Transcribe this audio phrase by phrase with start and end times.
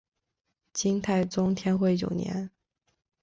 [0.73, 2.49] 金太宗天会九年。